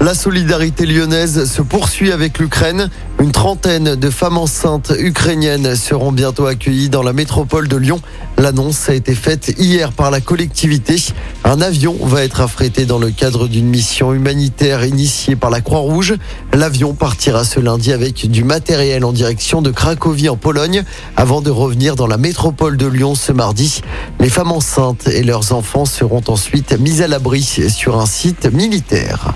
[0.00, 2.88] La solidarité lyonnaise se poursuit avec l'Ukraine.
[3.18, 8.00] Une trentaine de femmes enceintes ukrainiennes seront bientôt accueillies dans la métropole de Lyon.
[8.38, 10.94] L'annonce a été faite hier par la collectivité.
[11.42, 16.14] Un avion va être affrété dans le cadre d'une mission humanitaire initiée par la Croix-Rouge.
[16.54, 20.84] L'avion partira ce lundi avec du matériel en direction de Cracovie en Pologne
[21.16, 23.82] avant de revenir dans la métropole de Lyon ce mardi.
[24.20, 29.34] Les femmes enceintes et leurs enfants seront ensuite mises à l'abri sur un site militaire.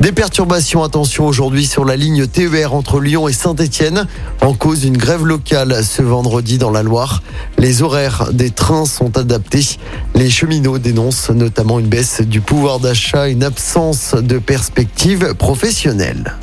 [0.00, 4.06] Des perturbations, attention aujourd'hui sur la ligne TER entre Lyon et Saint-Etienne,
[4.40, 7.22] en cause d'une grève locale ce vendredi dans la Loire.
[7.58, 9.76] Les horaires des trains sont adaptés.
[10.14, 16.34] Les cheminots dénoncent notamment une baisse du pouvoir d'achat, une absence de perspective professionnelle.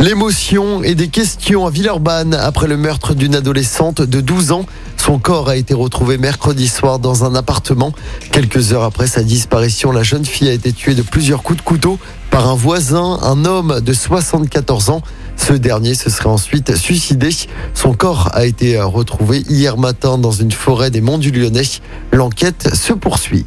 [0.00, 4.64] L'émotion et des questions à Villeurbanne après le meurtre d'une adolescente de 12 ans.
[4.96, 7.92] Son corps a été retrouvé mercredi soir dans un appartement.
[8.30, 11.64] Quelques heures après sa disparition, la jeune fille a été tuée de plusieurs coups de
[11.64, 11.98] couteau
[12.30, 15.02] par un voisin, un homme de 74 ans.
[15.36, 17.30] Ce dernier se serait ensuite suicidé.
[17.74, 21.62] Son corps a été retrouvé hier matin dans une forêt des Monts du Lyonnais.
[22.12, 23.46] L'enquête se poursuit.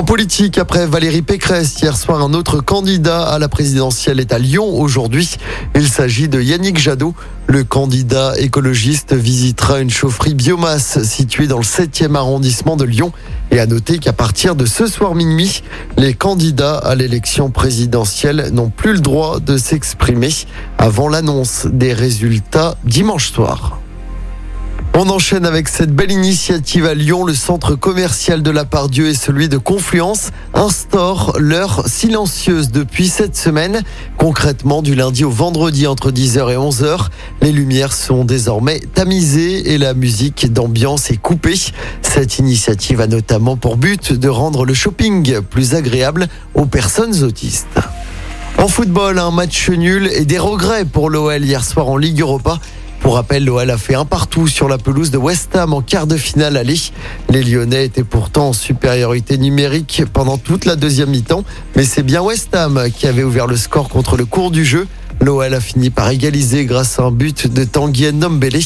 [0.00, 4.38] En politique, après Valérie Pécresse, hier soir, un autre candidat à la présidentielle est à
[4.38, 5.36] Lyon aujourd'hui.
[5.74, 7.14] Il s'agit de Yannick Jadot.
[7.46, 13.12] Le candidat écologiste visitera une chaufferie biomasse située dans le 7e arrondissement de Lyon.
[13.50, 15.62] Et à noter qu'à partir de ce soir minuit,
[15.98, 20.30] les candidats à l'élection présidentielle n'ont plus le droit de s'exprimer
[20.78, 23.79] avant l'annonce des résultats dimanche soir.
[24.92, 27.24] On enchaîne avec cette belle initiative à Lyon.
[27.24, 33.36] Le centre commercial de la Pardieu et celui de Confluence instaure l'heure silencieuse depuis cette
[33.36, 33.82] semaine.
[34.18, 37.06] Concrètement, du lundi au vendredi entre 10h et 11h,
[37.40, 41.58] les lumières sont désormais tamisées et la musique d'ambiance est coupée.
[42.02, 47.78] Cette initiative a notamment pour but de rendre le shopping plus agréable aux personnes autistes.
[48.58, 52.58] En football, un match nul et des regrets pour l'OL hier soir en Ligue Europa.
[53.00, 56.06] Pour rappel, l'OL a fait un partout sur la pelouse de West Ham en quart
[56.06, 56.78] de finale aller.
[57.30, 61.44] Les Lyonnais étaient pourtant en supériorité numérique pendant toute la deuxième mi-temps,
[61.76, 64.86] mais c'est bien West Ham qui avait ouvert le score contre le cours du jeu.
[65.22, 68.60] L'OL a fini par égaliser grâce à un but de Tanguy Ndombele.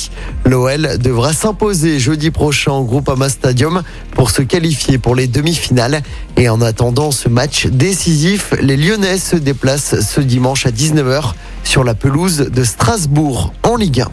[0.45, 3.83] L'OL devra s'imposer jeudi prochain au Groupama Stadium
[4.15, 6.03] pour se qualifier pour les demi-finales.
[6.37, 11.33] Et en attendant ce match décisif, les Lyonnais se déplacent ce dimanche à 19h
[11.65, 14.11] sur la pelouse de Strasbourg en Ligue 1.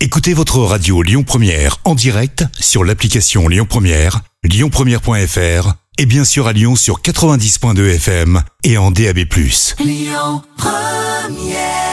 [0.00, 6.46] Écoutez votre radio Lyon Première en direct sur l'application Lyon Première, lyonpremière.fr et bien sûr
[6.46, 9.18] à Lyon sur 90.2 FM et en DAB+.
[9.80, 11.87] Lyon Première